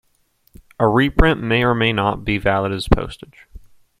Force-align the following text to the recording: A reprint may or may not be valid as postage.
A 0.79 0.87
reprint 0.87 1.43
may 1.43 1.61
or 1.61 1.75
may 1.75 1.93
not 1.93 2.25
be 2.25 2.39
valid 2.39 2.71
as 2.71 2.87
postage. 2.87 3.45